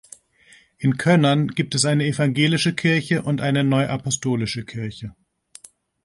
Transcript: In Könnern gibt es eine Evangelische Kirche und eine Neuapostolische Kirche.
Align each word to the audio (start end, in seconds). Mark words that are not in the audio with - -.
In 0.79 0.97
Könnern 0.97 1.49
gibt 1.49 1.75
es 1.75 1.85
eine 1.85 2.07
Evangelische 2.07 2.73
Kirche 2.73 3.21
und 3.21 3.39
eine 3.39 3.63
Neuapostolische 3.63 4.65
Kirche. 4.65 5.13